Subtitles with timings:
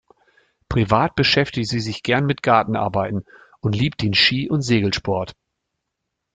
[0.67, 3.23] Privat beschäftigt sie sich gern mit Gartenarbeiten
[3.59, 5.35] und liebt den Ski- und Segelsport.